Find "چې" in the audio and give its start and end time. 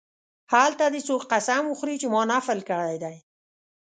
2.01-2.07